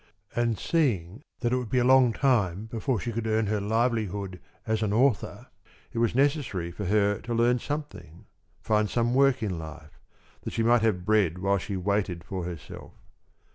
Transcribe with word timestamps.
And 0.35 0.57
seeing 0.57 1.21
that 1.41 1.53
it 1.53 1.57
would 1.57 1.69
be 1.69 1.77
a 1.77 1.83
long 1.83 2.11
time 2.11 2.65
before 2.65 2.99
she 2.99 3.11
could 3.11 3.27
earn 3.27 3.45
her 3.45 3.61
livelihood 3.61 4.39
as 4.65 4.81
an 4.81 4.91
author, 4.93 5.45
it 5.93 5.99
was 5.99 6.15
necessary 6.15 6.71
for 6.71 6.85
her 6.85 7.19
to 7.21 7.35
learn 7.35 7.59
something 7.59 8.25
find 8.63 8.89
some 8.89 9.13
work 9.13 9.43
in 9.43 9.59
life 9.59 9.99
that 10.41 10.53
she 10.53 10.63
might 10.63 10.81
have 10.81 11.05
bread 11.05 11.37
while 11.37 11.59
she 11.59 11.77
waited 11.77 12.23
for 12.23 12.45
herself. 12.45 12.93